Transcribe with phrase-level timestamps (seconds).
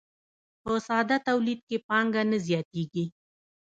[0.61, 3.05] په ساده تولید کې پانګه نه زیاتېږي